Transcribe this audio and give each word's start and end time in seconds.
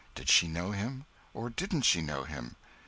Did 0.15 0.29
she 0.29 0.47
know 0.47 0.71
him 0.71 1.05
or 1.31 1.51
didn't 1.51 1.83
she 1.83 2.01
know 2.01 2.23
him? 2.23 2.55